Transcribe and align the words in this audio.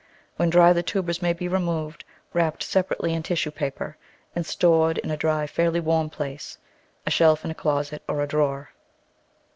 When 0.35 0.49
dry 0.49 0.73
the 0.73 0.81
tubers 0.81 1.21
may 1.21 1.31
be 1.31 1.47
removed, 1.47 2.05
wrapped 2.33 2.63
separately 2.63 3.13
in 3.13 3.21
tissue 3.21 3.51
paper 3.51 3.97
and 4.35 4.47
stored 4.47 4.97
in 4.97 5.11
a 5.11 5.15
dry, 5.15 5.45
fairly 5.45 5.79
warm 5.79 6.09
place— 6.09 6.57
a 7.05 7.11
shelf 7.11 7.45
in 7.45 7.51
a 7.51 7.53
closet 7.53 8.01
or 8.07 8.23
a 8.23 8.27
drawer. 8.27 8.71